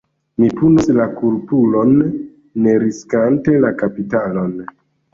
[0.43, 1.93] Mi punos la kulpulon,
[2.65, 4.61] ne riskante la kapitalon.